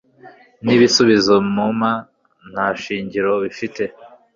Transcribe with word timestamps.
n'ibisubizo 0.65 1.33
mumpa 1.53 1.91
nta 2.51 2.67
shingiro 2.81 3.31
bifite 3.43 3.83